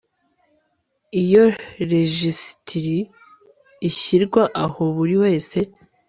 [1.21, 1.43] iyo
[1.89, 2.97] rejisitiri
[3.89, 5.57] ishyirwa aho buri wese